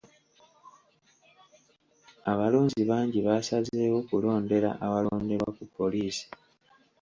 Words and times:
Abalonzi 2.31 2.81
bangi 2.89 3.19
baasazeewo 3.27 3.99
kulondera 4.07 4.69
awalonderwa 4.85 5.49
ku 5.57 5.63
poliisi. 5.75 6.25